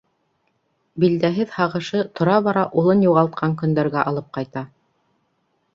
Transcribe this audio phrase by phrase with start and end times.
[1.03, 4.67] Билдәһеҙ һағышы тора-бара улын юғалтҡан көндәргә алып ҡайта.